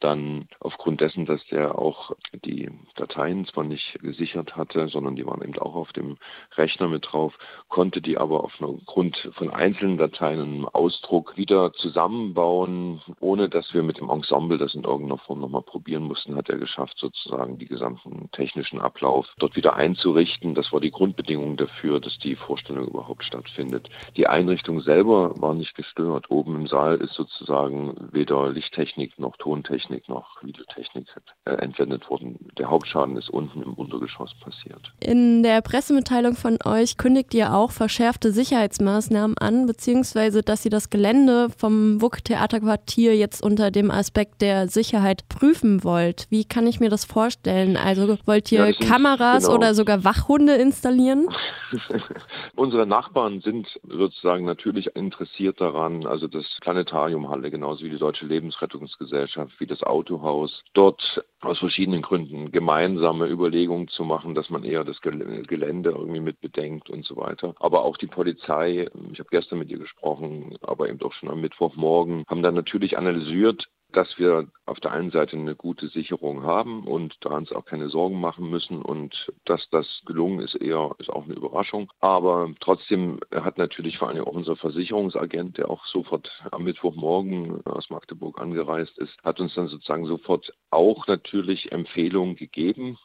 dann 0.00 0.48
aufgrund 0.60 1.00
dessen, 1.00 1.26
dass 1.26 1.44
der 1.48 1.78
auch 1.78 2.12
die 2.44 2.70
Dateien 2.94 3.44
zwar 3.46 3.64
nicht 3.64 3.98
gesichert 4.00 4.56
hatte, 4.56 4.88
sondern 4.88 5.16
die 5.16 5.26
waren 5.26 5.42
eben 5.42 5.58
auch 5.58 5.74
auf 5.74 5.92
dem 5.92 6.16
Rechner 6.56 6.88
mit 6.88 7.06
drauf, 7.10 7.36
konnte 7.68 8.00
die 8.00 8.18
aber 8.18 8.44
aufgrund 8.44 9.16
von 9.34 9.50
einzelnen 9.50 9.98
Dateien 9.98 10.40
im 10.40 10.68
Ausdruck 10.68 11.36
wieder 11.36 11.72
zusammenbauen, 11.72 13.00
ohne 13.20 13.48
dass 13.48 13.74
wir 13.74 13.82
mit 13.82 13.98
dem 13.98 14.10
Ensemble 14.10 14.58
das 14.58 14.74
in 14.74 14.84
irgendeiner 14.84 15.18
Form 15.18 15.40
nochmal 15.40 15.62
probieren 15.62 16.04
mussten, 16.04 16.36
hat 16.36 16.48
er 16.48 16.58
geschafft, 16.58 16.98
sozusagen 16.98 17.58
die 17.58 17.66
gesamten 17.66 18.30
technischen 18.44 18.78
Ablauf 18.78 19.26
dort 19.38 19.56
wieder 19.56 19.74
einzurichten. 19.74 20.54
Das 20.54 20.70
war 20.70 20.80
die 20.80 20.90
Grundbedingung 20.90 21.56
dafür, 21.56 21.98
dass 21.98 22.18
die 22.18 22.36
Vorstellung 22.36 22.88
überhaupt 22.88 23.24
stattfindet. 23.24 23.88
Die 24.18 24.26
Einrichtung 24.26 24.82
selber 24.82 25.32
war 25.40 25.54
nicht 25.54 25.74
gestört. 25.74 26.30
Oben 26.30 26.54
im 26.56 26.66
Saal 26.66 26.96
ist 26.96 27.14
sozusagen 27.14 27.94
weder 28.12 28.50
Lichttechnik 28.50 29.18
noch 29.18 29.36
Tontechnik 29.38 30.08
noch 30.10 30.42
Videotechnik 30.42 31.06
äh, 31.46 31.52
entwendet 31.52 32.10
worden. 32.10 32.38
Der 32.58 32.68
Hauptschaden 32.68 33.16
ist 33.16 33.30
unten 33.30 33.62
im 33.62 33.72
Untergeschoss 33.72 34.34
passiert. 34.40 34.92
In 35.00 35.42
der 35.42 35.62
Pressemitteilung 35.62 36.34
von 36.34 36.58
euch 36.66 36.98
kündigt 36.98 37.32
ihr 37.32 37.54
auch 37.54 37.70
verschärfte 37.70 38.30
Sicherheitsmaßnahmen 38.30 39.38
an, 39.38 39.66
beziehungsweise 39.66 40.42
dass 40.42 40.64
ihr 40.66 40.70
das 40.70 40.90
Gelände 40.90 41.48
vom 41.56 42.02
WUK 42.02 42.22
Theaterquartier 42.24 43.16
jetzt 43.16 43.42
unter 43.42 43.70
dem 43.70 43.90
Aspekt 43.90 44.42
der 44.42 44.68
Sicherheit 44.68 45.26
prüfen 45.30 45.82
wollt. 45.82 46.26
Wie 46.28 46.44
kann 46.44 46.66
ich 46.66 46.80
mir 46.80 46.90
das 46.90 47.06
vorstellen? 47.06 47.78
Also 47.78 48.18
wollt 48.26 48.50
ihr 48.52 48.68
ja, 48.68 48.72
Kameras 48.72 49.44
genau. 49.44 49.56
oder 49.56 49.74
sogar 49.74 50.04
Wachhunde 50.04 50.54
installieren? 50.54 51.28
Unsere 52.56 52.86
Nachbarn 52.86 53.40
sind 53.40 53.68
sozusagen 53.82 54.44
natürlich 54.44 54.94
interessiert 54.96 55.60
daran, 55.60 56.06
also 56.06 56.28
das 56.28 56.44
Planetariumhalle, 56.60 57.50
genauso 57.50 57.84
wie 57.84 57.90
die 57.90 57.98
Deutsche 57.98 58.26
Lebensrettungsgesellschaft, 58.26 59.58
wie 59.58 59.66
das 59.66 59.82
Autohaus, 59.82 60.62
dort 60.72 61.24
aus 61.40 61.58
verschiedenen 61.58 62.02
Gründen 62.02 62.52
gemeinsame 62.52 63.26
Überlegungen 63.26 63.88
zu 63.88 64.04
machen, 64.04 64.34
dass 64.34 64.50
man 64.50 64.64
eher 64.64 64.84
das 64.84 65.00
Gelände 65.00 65.90
irgendwie 65.90 66.20
mit 66.20 66.40
bedenkt 66.40 66.90
und 66.90 67.04
so 67.04 67.16
weiter. 67.16 67.54
Aber 67.60 67.84
auch 67.84 67.96
die 67.96 68.06
Polizei, 68.06 68.88
ich 69.12 69.18
habe 69.18 69.28
gestern 69.30 69.58
mit 69.58 69.70
ihr 69.70 69.78
gesprochen, 69.78 70.56
aber 70.62 70.88
eben 70.88 71.00
auch 71.02 71.12
schon 71.12 71.30
am 71.30 71.40
Mittwochmorgen, 71.40 72.24
haben 72.28 72.42
dann 72.42 72.54
natürlich 72.54 72.96
analysiert, 72.96 73.66
dass 73.96 74.18
wir 74.18 74.46
auf 74.66 74.80
der 74.80 74.92
einen 74.92 75.10
Seite 75.10 75.36
eine 75.36 75.54
gute 75.54 75.88
Sicherung 75.88 76.42
haben 76.42 76.84
und 76.84 77.16
da 77.20 77.30
uns 77.30 77.52
auch 77.52 77.64
keine 77.64 77.88
Sorgen 77.88 78.20
machen 78.20 78.48
müssen 78.48 78.82
und 78.82 79.32
dass 79.44 79.68
das 79.70 80.02
gelungen 80.06 80.40
ist, 80.40 80.54
eher 80.54 80.90
ist 80.98 81.10
auch 81.10 81.24
eine 81.24 81.34
Überraschung. 81.34 81.90
Aber 82.00 82.50
trotzdem 82.60 83.20
hat 83.32 83.58
natürlich 83.58 83.98
vor 83.98 84.08
allem 84.08 84.24
auch 84.24 84.32
unser 84.32 84.56
Versicherungsagent, 84.56 85.58
der 85.58 85.70
auch 85.70 85.84
sofort 85.86 86.30
am 86.50 86.64
Mittwochmorgen 86.64 87.64
aus 87.66 87.90
Magdeburg 87.90 88.40
angereist 88.40 88.98
ist, 88.98 89.16
hat 89.22 89.40
uns 89.40 89.54
dann 89.54 89.68
sozusagen 89.68 90.06
sofort 90.06 90.52
auch 90.70 91.06
natürlich 91.06 91.72
Empfehlungen 91.72 92.36
gegeben, 92.36 92.98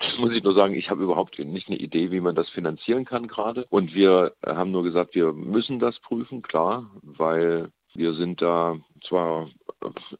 das 0.00 0.18
muss 0.18 0.32
ich 0.32 0.42
nur 0.42 0.54
sagen, 0.54 0.74
ich 0.74 0.90
habe 0.90 1.04
überhaupt 1.04 1.38
nicht 1.38 1.68
eine 1.68 1.78
Idee, 1.78 2.10
wie 2.10 2.20
man 2.20 2.34
das 2.34 2.48
finanzieren 2.50 3.04
kann 3.04 3.28
gerade. 3.28 3.66
Und 3.70 3.94
wir 3.94 4.32
haben 4.44 4.70
nur 4.70 4.82
gesagt, 4.82 5.14
wir 5.14 5.32
müssen 5.32 5.78
das 5.78 5.98
prüfen, 6.00 6.42
klar, 6.42 6.90
weil 7.02 7.70
wir 7.94 8.14
sind 8.14 8.42
da 8.42 8.76
zwar 9.06 9.48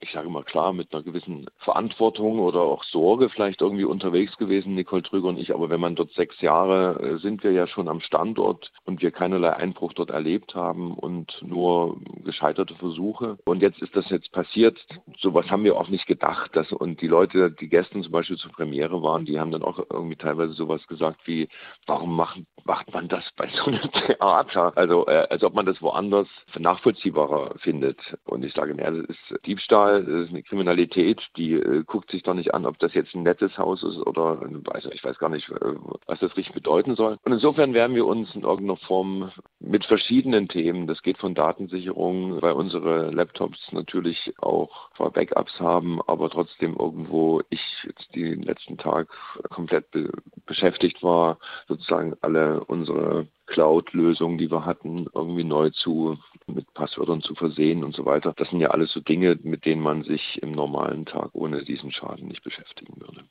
ich 0.01 0.13
sage 0.13 0.29
mal 0.29 0.45
klar, 0.45 0.73
mit 0.73 0.93
einer 0.93 1.03
gewissen 1.03 1.47
Verantwortung 1.59 2.39
oder 2.39 2.61
auch 2.61 2.85
Sorge 2.85 3.29
vielleicht 3.29 3.61
irgendwie 3.61 3.85
unterwegs 3.85 4.37
gewesen, 4.37 4.75
Nicole 4.75 5.03
Trüger 5.03 5.29
und 5.29 5.39
ich. 5.39 5.55
Aber 5.55 5.71
wenn 5.71 5.81
man 5.81 5.97
dort 5.97 6.13
sechs 6.13 6.41
Jahre 6.41 7.01
äh, 7.01 7.19
sind 7.19 7.43
wir 7.43 7.53
ja 7.53 7.67
schon 7.67 7.89
am 7.89 8.01
Standort 8.01 8.73
und 8.85 9.03
wir 9.03 9.11
keinerlei 9.11 9.53
Einbruch 9.55 9.93
dort 9.95 10.11
erlebt 10.11 10.55
haben 10.55 10.95
und 10.95 11.43
nur 11.43 11.99
gescheiterte 12.25 12.75
Versuche. 12.75 13.39
Und 13.45 13.63
jetzt 13.63 13.81
ist 13.81 13.97
das 13.97 14.09
jetzt 14.11 14.31
passiert. 14.33 14.79
Sowas 15.19 15.51
haben 15.51 15.65
wir 15.65 15.77
auch 15.77 15.89
nicht 15.89 16.07
gedacht. 16.07 16.55
Dass, 16.55 16.73
und 16.73 17.01
die 17.01 17.09
Leute, 17.09 17.51
die 17.51 17.69
gestern 17.69 18.03
zum 18.03 18.13
Beispiel 18.13 18.37
zur 18.37 18.53
Premiere 18.53 19.03
waren, 19.03 19.25
die 19.25 19.41
haben 19.41 19.51
dann 19.51 19.63
auch 19.63 19.79
irgendwie 19.91 20.17
teilweise 20.17 20.53
sowas 20.53 20.87
gesagt 20.87 21.27
wie, 21.27 21.49
warum 21.87 22.15
machen, 22.15 22.47
macht 22.67 22.93
man 22.93 23.09
das 23.09 23.25
bei 23.37 23.49
so 23.49 23.67
einem 23.67 23.81
Theater? 23.93 24.73
Also 24.77 25.07
äh, 25.07 25.27
als 25.31 25.43
ob 25.43 25.55
man 25.55 25.67
das 25.67 25.81
woanders 25.81 26.29
nachvollziehbarer 26.59 27.55
findet. 27.59 27.99
Und 28.25 28.45
ich 28.45 28.53
sage, 28.55 28.75
naja, 28.75 28.91
das 28.91 29.07
ist 29.07 29.47
Diebstahl, 29.47 30.05
das 30.05 30.25
ist 30.25 30.31
eine 30.31 30.43
Kriminalität, 30.43 31.23
die 31.37 31.55
äh, 31.55 31.85
guckt 31.85 32.11
sich 32.11 32.23
doch 32.23 32.35
nicht 32.35 32.55
an, 32.55 32.67
ob 32.67 32.79
das 32.79 32.95
jetzt 32.95 33.15
ein 33.15 33.23
nettes 33.23 33.57
Haus 33.59 33.83
ist 33.83 33.99
oder 33.99 34.41
also 34.71 34.91
ich 34.91 35.03
weiß 35.03 35.19
gar 35.19 35.29
nicht, 35.29 35.49
äh, 35.51 35.75
was 36.07 36.21
das 36.21 36.37
richtig 36.37 36.55
bedeuten 36.55 36.97
soll. 36.97 37.19
Und 37.25 37.33
insofern 37.33 37.75
werden 37.75 37.97
wir 37.97 38.07
uns 38.07 38.35
in 38.35 38.43
irgendeiner 38.43 38.77
Form 38.77 39.31
mit 39.61 39.85
verschiedenen 39.85 40.49
Themen, 40.49 40.87
das 40.87 41.03
geht 41.03 41.19
von 41.19 41.35
Datensicherung, 41.35 42.43
weil 42.43 42.53
unsere 42.53 43.11
Laptops 43.11 43.73
natürlich 43.73 44.33
auch 44.39 44.91
zwar 44.97 45.11
Backups 45.11 45.61
haben, 45.61 46.01
aber 46.07 46.31
trotzdem 46.31 46.77
irgendwo 46.79 47.43
ich 47.51 47.61
jetzt 47.85 48.15
den 48.15 48.43
letzten 48.43 48.79
Tag 48.79 49.09
komplett 49.51 49.91
be 49.91 50.11
beschäftigt 50.47 51.03
war, 51.03 51.39
sozusagen 51.69 52.15
alle 52.21 52.65
unsere 52.65 53.27
Cloud-Lösungen, 53.47 54.39
die 54.39 54.51
wir 54.51 54.65
hatten, 54.65 55.07
irgendwie 55.15 55.45
neu 55.45 55.71
zu 55.71 56.19
mit 56.47 56.73
Passwörtern 56.75 57.23
zu 57.23 57.35
versehen 57.35 57.85
und 57.85 57.95
so 57.95 58.05
weiter. 58.05 58.33
Das 58.37 58.49
sind 58.51 58.61
ja 58.61 58.71
alles 58.71 58.93
so 58.93 59.01
Dinge, 59.01 59.39
mit 59.43 59.65
denen 59.65 59.83
man 59.83 60.05
sich 60.05 60.41
im 60.43 60.53
normalen 60.53 61.05
Tag 61.07 61.31
ohne 61.33 61.65
diesen 61.65 61.93
Schaden 61.93 62.29
nicht 62.29 62.43
beschäftigen 62.43 63.01
würde. 63.01 63.25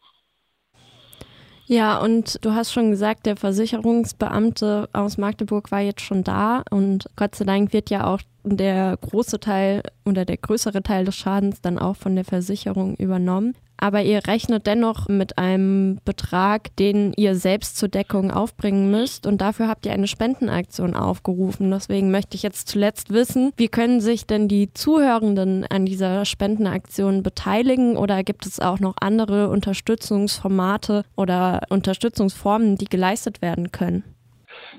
Ja, 1.68 1.98
und 1.98 2.46
du 2.46 2.54
hast 2.54 2.72
schon 2.72 2.92
gesagt, 2.92 3.26
der 3.26 3.38
Versicherungsbeamte 3.38 4.88
aus 4.94 5.18
Magdeburg 5.18 5.72
war 5.72 5.82
jetzt 5.82 6.02
schon 6.02 6.24
da 6.24 6.64
und 6.70 7.06
Gott 7.16 7.34
sei 7.34 7.46
Dank 7.46 7.74
wird 7.74 7.90
ja 7.90 8.06
auch 8.06 8.22
der 8.44 8.96
große 9.02 9.40
Teil 9.40 9.82
oder 10.06 10.26
der 10.26 10.38
größere 10.38 10.84
Teil 10.84 11.06
des 11.06 11.16
Schadens 11.16 11.62
dann 11.62 11.80
auch 11.80 11.96
von 11.96 12.14
der 12.14 12.24
Versicherung 12.24 12.96
übernommen. 12.98 13.56
Aber 13.78 14.02
ihr 14.02 14.26
rechnet 14.28 14.68
dennoch 14.68 15.08
mit 15.08 15.38
einem 15.38 16.00
Betrag, 16.06 16.76
den 16.78 17.14
ihr 17.18 17.36
selbst 17.36 17.78
zur 17.78 17.90
Deckung 17.90 18.32
aufbringen 18.32 18.90
müsst. 18.90 19.28
Und 19.28 19.42
dafür 19.42 19.68
habt 19.68 19.86
ihr 19.86 19.92
eine 19.92 20.08
Spendenaktion 20.08 20.96
aufgerufen. 20.96 21.72
Deswegen 21.72 22.12
möchte 22.12 22.36
ich 22.36 22.44
jetzt 22.44 22.68
zuletzt 22.68 23.12
wissen, 23.12 23.52
wie 23.58 23.68
können 23.68 24.02
sich 24.02 24.26
denn 24.26 24.48
die 24.48 24.74
Zuhörenden 24.74 25.66
an 25.66 25.86
dieser 25.86 26.26
Spendenaktion 26.26 27.24
beteiligen? 27.24 27.98
Oder 27.98 28.24
gibt 28.24 28.46
es 28.46 28.60
auch 28.60 28.80
noch 28.80 28.96
andere 29.00 29.50
Unterstützungsformate 29.50 31.04
oder 31.16 31.62
Unterstützungsformen, 31.70 32.78
die 32.78 32.86
geleistet 32.86 33.42
werden 33.42 33.72
können? 33.72 34.04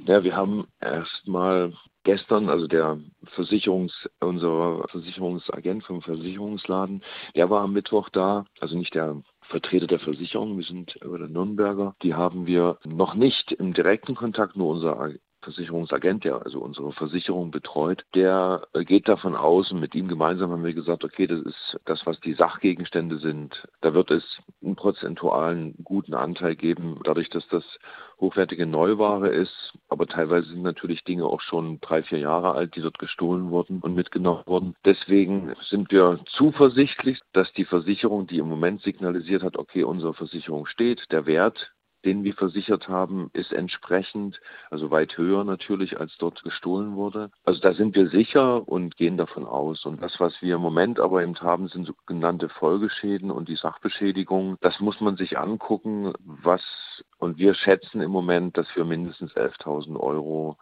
Ja, 0.06 0.24
wir 0.24 0.34
haben 0.34 0.66
erstmal 0.80 1.72
gestern, 2.06 2.48
also 2.48 2.68
der 2.68 2.98
Versicherungs, 3.34 4.08
unser 4.20 4.86
Versicherungsagent 4.88 5.84
vom 5.84 6.02
Versicherungsladen, 6.02 7.02
der 7.34 7.50
war 7.50 7.62
am 7.62 7.72
Mittwoch 7.72 8.08
da, 8.08 8.46
also 8.60 8.78
nicht 8.78 8.94
der 8.94 9.20
Vertreter 9.42 9.88
der 9.88 9.98
Versicherung, 9.98 10.56
wir 10.56 10.64
sind 10.64 10.96
über 11.02 11.18
der 11.18 11.28
Nürnberger, 11.28 11.96
die 12.02 12.14
haben 12.14 12.46
wir 12.46 12.78
noch 12.84 13.14
nicht 13.14 13.52
im 13.52 13.74
direkten 13.74 14.14
Kontakt, 14.14 14.56
nur 14.56 14.68
unser 14.68 14.98
Versicherungsagent, 15.46 16.24
der 16.24 16.42
also 16.44 16.58
unsere 16.58 16.92
Versicherung 16.92 17.52
betreut, 17.52 18.04
der 18.16 18.66
geht 18.80 19.06
davon 19.06 19.36
aus 19.36 19.70
und 19.70 19.78
mit 19.78 19.94
ihm 19.94 20.08
gemeinsam 20.08 20.50
haben 20.50 20.64
wir 20.64 20.74
gesagt, 20.74 21.04
okay, 21.04 21.28
das 21.28 21.40
ist 21.40 21.78
das, 21.84 22.04
was 22.04 22.18
die 22.20 22.34
Sachgegenstände 22.34 23.18
sind. 23.18 23.66
Da 23.80 23.94
wird 23.94 24.10
es 24.10 24.40
einen 24.60 24.74
prozentualen 24.74 25.76
guten 25.84 26.14
Anteil 26.14 26.56
geben, 26.56 26.98
dadurch, 27.04 27.28
dass 27.30 27.46
das 27.46 27.64
hochwertige 28.20 28.66
Neuware 28.66 29.28
ist. 29.28 29.72
Aber 29.88 30.06
teilweise 30.06 30.48
sind 30.48 30.62
natürlich 30.62 31.04
Dinge 31.04 31.26
auch 31.26 31.40
schon 31.40 31.80
drei, 31.80 32.02
vier 32.02 32.18
Jahre 32.18 32.52
alt, 32.52 32.74
die 32.74 32.80
dort 32.80 32.98
gestohlen 32.98 33.50
wurden 33.50 33.80
und 33.80 33.94
mitgenommen 33.94 34.42
wurden. 34.46 34.74
Deswegen 34.84 35.54
sind 35.68 35.92
wir 35.92 36.18
zuversichtlich, 36.26 37.20
dass 37.32 37.52
die 37.52 37.64
Versicherung, 37.64 38.26
die 38.26 38.38
im 38.38 38.48
Moment 38.48 38.82
signalisiert 38.82 39.44
hat, 39.44 39.56
okay, 39.56 39.84
unsere 39.84 40.14
Versicherung 40.14 40.66
steht, 40.66 41.04
der 41.12 41.26
Wert 41.26 41.72
den 42.04 42.24
wir 42.24 42.34
versichert 42.34 42.88
haben, 42.88 43.30
ist 43.32 43.52
entsprechend, 43.52 44.40
also 44.70 44.90
weit 44.90 45.16
höher 45.16 45.44
natürlich, 45.44 45.98
als 45.98 46.16
dort 46.18 46.42
gestohlen 46.42 46.94
wurde. 46.94 47.30
Also 47.44 47.60
da 47.60 47.72
sind 47.72 47.94
wir 47.94 48.08
sicher 48.08 48.66
und 48.68 48.96
gehen 48.96 49.16
davon 49.16 49.46
aus. 49.46 49.84
Und 49.84 50.02
das, 50.02 50.20
was 50.20 50.40
wir 50.42 50.56
im 50.56 50.60
Moment 50.60 51.00
aber 51.00 51.22
eben 51.22 51.38
haben, 51.40 51.68
sind 51.68 51.86
sogenannte 51.86 52.48
Folgeschäden 52.48 53.30
und 53.30 53.48
die 53.48 53.56
Sachbeschädigung. 53.56 54.56
Das 54.60 54.80
muss 54.80 55.00
man 55.00 55.16
sich 55.16 55.38
angucken, 55.38 56.12
was, 56.20 56.62
und 57.18 57.38
wir 57.38 57.54
schätzen 57.54 58.00
im 58.00 58.10
Moment, 58.10 58.56
dass 58.56 58.68
wir 58.76 58.84
mindestens 58.84 59.34
11.000 59.34 59.98
Euro 59.98 60.56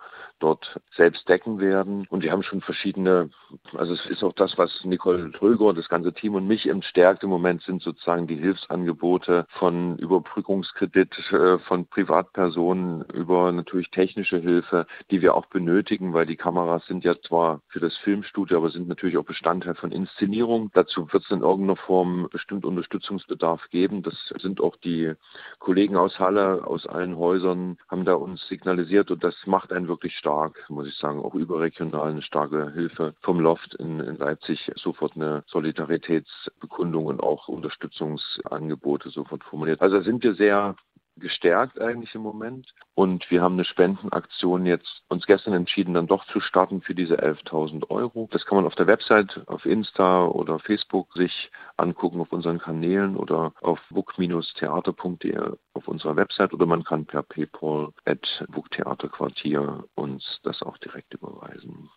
dort 0.45 0.79
selbst 0.95 1.27
decken 1.27 1.59
werden. 1.59 2.07
Und 2.11 2.23
wir 2.23 2.31
haben 2.31 2.43
schon 2.43 2.61
verschiedene, 2.61 3.31
also 3.73 3.95
es 3.95 4.05
ist 4.07 4.23
auch 4.23 4.35
das, 4.35 4.59
was 4.59 4.85
Nicole 4.85 5.33
Tröger 5.33 5.73
das 5.73 5.89
ganze 5.89 6.13
Team 6.13 6.35
und 6.35 6.47
mich 6.47 6.71
stärkt 6.89 7.23
im 7.23 7.31
Moment, 7.31 7.63
sind 7.63 7.83
sozusagen 7.83 8.27
die 8.27 8.37
Hilfsangebote 8.37 9.47
von 9.59 9.97
Überbrückungskredit 9.97 11.33
äh, 11.33 11.59
von 11.61 11.87
Privatpersonen 11.87 13.05
über 13.15 13.53
natürlich 13.53 13.91
technische 13.91 14.39
Hilfe, 14.39 14.87
die 15.11 15.23
wir 15.23 15.35
auch 15.35 15.47
benötigen, 15.47 16.13
weil 16.13 16.27
die 16.27 16.37
Kameras 16.37 16.85
sind 16.87 17.05
ja 17.05 17.19
zwar 17.23 17.63
für 17.69 17.81
das 17.81 17.97
Filmstudio, 17.99 18.59
aber 18.59 18.69
sind 18.69 18.87
natürlich 18.87 19.17
auch 19.17 19.25
Bestandteil 19.25 19.77
von 19.77 19.93
Inszenierung. 19.93 20.71
Dazu 20.75 21.11
wird 21.11 21.25
es 21.25 21.31
in 21.31 21.41
irgendeiner 21.41 21.77
Form 21.77 22.29
bestimmt 22.31 22.67
Unterstützungsbedarf 22.67 23.71
geben. 23.71 24.03
Das 24.03 24.15
sind 24.39 24.61
auch 24.61 24.77
die 24.77 25.15
Kollegen 25.59 25.97
aus 25.97 26.19
Halle, 26.19 26.67
aus 26.67 26.87
allen 26.87 27.17
Häusern, 27.17 27.79
haben 27.89 28.05
da 28.05 28.15
uns 28.15 28.47
signalisiert 28.49 29.11
und 29.11 29.25
das 29.25 29.35
macht 29.47 29.73
einen 29.73 29.89
wirklich 29.89 30.15
stark, 30.19 30.34
muss 30.69 30.89
ich 30.89 30.97
sagen, 30.97 31.21
auch 31.21 31.35
überregional 31.35 32.11
eine 32.11 32.23
starke 32.23 32.73
Hilfe 32.73 33.15
vom 33.21 33.41
Loft 33.41 33.75
in, 33.75 34.01
in 34.01 34.17
Leipzig, 34.17 34.71
sofort 34.77 35.17
eine 35.17 35.45
Solidaritätsbekundung 35.47 37.07
und 37.07 37.21
auch 37.21 37.49
Unterstützungsangebote 37.49 39.11
sofort 39.11 39.45
formuliert. 39.45 39.81
Also 39.81 39.99
da 39.99 40.03
sind 40.03 40.23
wir 40.23 40.35
sehr 40.35 40.77
gestärkt 41.17 41.81
eigentlich 41.81 42.15
im 42.15 42.23
Moment. 42.23 42.75
Und 42.95 43.31
wir 43.31 43.43
haben 43.43 43.55
eine 43.55 43.65
Spendenaktion 43.65 44.67
jetzt 44.67 45.03
uns 45.09 45.27
gestern 45.27 45.55
entschieden, 45.55 45.95
dann 45.95 46.07
doch 46.07 46.25
zu 46.27 46.41
starten 46.41 46.83
für 46.83 46.95
diese 46.95 47.23
11.000 47.23 47.91
Euro. 47.91 48.29
Das 48.31 48.45
kann 48.47 48.57
man 48.57 48.67
auf 48.67 48.75
der 48.75 48.87
Website, 48.87 49.43
auf 49.47 49.67
Insta 49.67 50.27
oder 50.27 50.59
Facebook 50.59 51.13
sich 51.15 51.51
angucken, 51.77 52.21
auf 52.21 52.33
unseren 52.33 52.59
Kanälen 52.59 53.17
oder 53.17 53.53
auf 53.61 53.81
book-theater.de 53.91 55.57
auf 55.75 55.89
unserer 55.89 56.17
Website 56.17 56.53
oder 56.53 56.67
man 56.67 56.85
kann 56.85 57.05
per 57.05 57.23
PayPal 57.23 57.91
at 58.05 58.45
Booktheaterquartier 58.49 59.85
uns 59.95 60.41
das 60.43 60.63
auch 60.63 60.79
direkt 60.79 61.15
überweisen. 61.15 61.91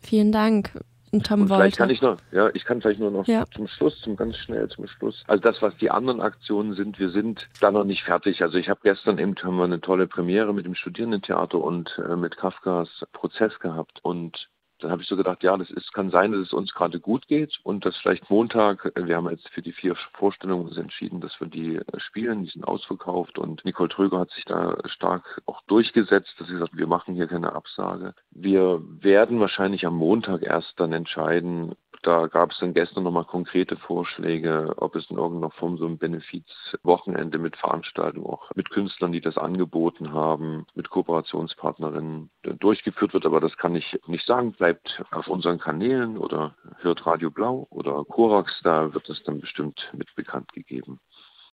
Vielen 0.00 0.32
Dank. 0.32 0.72
Tom 1.22 1.42
und 1.42 1.48
vielleicht 1.48 1.76
kann 1.76 1.90
ich 1.90 2.02
noch, 2.02 2.16
ja, 2.32 2.50
ich 2.54 2.64
kann 2.64 2.80
vielleicht 2.80 3.00
nur 3.00 3.10
noch 3.10 3.26
ja. 3.26 3.44
zum 3.54 3.68
Schluss, 3.68 4.00
zum 4.00 4.16
ganz 4.16 4.36
schnell 4.36 4.68
zum 4.68 4.86
Schluss. 4.86 5.24
Also 5.26 5.42
das, 5.42 5.60
was 5.62 5.76
die 5.76 5.90
anderen 5.90 6.20
Aktionen 6.20 6.74
sind, 6.74 6.98
wir 6.98 7.10
sind 7.10 7.48
da 7.60 7.70
noch 7.70 7.84
nicht 7.84 8.02
fertig. 8.04 8.42
Also 8.42 8.58
ich 8.58 8.68
habe 8.68 8.80
gestern 8.82 9.18
eben 9.18 9.34
haben 9.42 9.56
wir 9.56 9.64
eine 9.64 9.80
tolle 9.80 10.06
Premiere 10.06 10.52
mit 10.54 10.66
dem 10.66 10.74
Studierendentheater 10.74 11.58
und 11.58 12.00
äh, 12.08 12.16
mit 12.16 12.36
Kafkas 12.36 12.88
Prozess 13.12 13.58
gehabt 13.60 13.98
und 14.02 14.48
Dann 14.80 14.90
habe 14.90 15.02
ich 15.02 15.08
so 15.08 15.16
gedacht, 15.16 15.42
ja, 15.42 15.56
das 15.56 15.70
ist, 15.70 15.92
kann 15.92 16.10
sein, 16.10 16.32
dass 16.32 16.42
es 16.42 16.52
uns 16.52 16.72
gerade 16.74 17.00
gut 17.00 17.26
geht 17.28 17.58
und 17.62 17.84
dass 17.84 17.96
vielleicht 17.96 18.28
Montag, 18.30 18.92
äh, 18.94 19.06
wir 19.06 19.16
haben 19.16 19.30
jetzt 19.30 19.48
für 19.50 19.62
die 19.62 19.72
vier 19.72 19.96
Vorstellungen 20.14 20.74
entschieden, 20.76 21.20
dass 21.20 21.38
wir 21.40 21.48
die 21.48 21.76
äh, 21.76 21.82
spielen, 21.98 22.44
die 22.44 22.50
sind 22.50 22.64
ausverkauft 22.64 23.38
und 23.38 23.64
Nicole 23.64 23.88
Tröger 23.88 24.20
hat 24.20 24.30
sich 24.30 24.44
da 24.44 24.76
stark 24.86 25.40
auch 25.46 25.62
durchgesetzt, 25.62 26.34
dass 26.38 26.48
sie 26.48 26.58
sagt, 26.58 26.76
wir 26.76 26.86
machen 26.86 27.14
hier 27.14 27.26
keine 27.26 27.52
Absage. 27.52 28.14
Wir 28.30 28.82
werden 29.00 29.40
wahrscheinlich 29.40 29.86
am 29.86 29.96
Montag 29.96 30.42
erst 30.42 30.78
dann 30.78 30.92
entscheiden, 30.92 31.74
da 32.06 32.28
gab 32.28 32.52
es 32.52 32.58
dann 32.58 32.72
gestern 32.72 33.02
nochmal 33.02 33.24
konkrete 33.24 33.76
Vorschläge, 33.76 34.74
ob 34.76 34.94
es 34.94 35.10
in 35.10 35.18
irgendeiner 35.18 35.50
Form 35.50 35.76
so 35.76 35.86
ein 35.86 35.98
Benefizwochenende 35.98 37.38
mit 37.38 37.56
Veranstaltungen, 37.56 38.26
auch 38.26 38.50
mit 38.54 38.70
Künstlern, 38.70 39.10
die 39.10 39.20
das 39.20 39.36
angeboten 39.36 40.12
haben, 40.12 40.66
mit 40.74 40.88
Kooperationspartnerinnen 40.88 42.30
durchgeführt 42.42 43.12
wird. 43.12 43.26
Aber 43.26 43.40
das 43.40 43.56
kann 43.56 43.74
ich 43.74 43.98
nicht 44.06 44.24
sagen. 44.24 44.52
Bleibt 44.52 45.02
auf 45.10 45.26
unseren 45.26 45.58
Kanälen 45.58 46.16
oder 46.16 46.54
hört 46.78 47.04
Radio 47.06 47.30
Blau 47.30 47.66
oder 47.70 48.04
Korax, 48.04 48.60
da 48.62 48.94
wird 48.94 49.08
es 49.08 49.22
dann 49.24 49.40
bestimmt 49.40 49.90
mit 49.92 50.14
bekannt 50.14 50.52
gegeben. 50.52 51.00